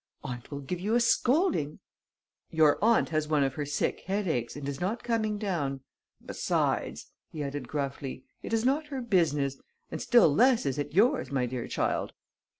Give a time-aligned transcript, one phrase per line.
[0.23, 1.77] "Aunt will give you a scolding!"
[2.49, 5.81] "Your aunt has one of her sick headaches and is not coming down.
[6.25, 9.59] Besides," he added, gruffly, "it is not her business...
[9.91, 12.13] and still less is it yours, my dear child."